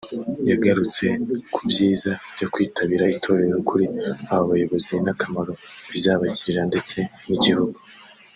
yagarutse 0.49 1.05
ku 1.53 1.59
byiza 1.69 2.11
byo 2.33 2.47
kwitabira 2.53 3.05
itorero 3.15 3.57
kuri 3.69 3.85
aba 4.33 4.43
bayobozi 4.51 4.93
n’akamaro 5.05 5.53
bizabagirira 5.91 6.61
ndetse 6.69 6.97
n’igihugu 7.27 7.77